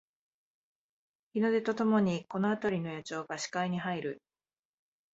[1.35, 4.21] 日の出とともにこのあたりの野鳥が視界に入る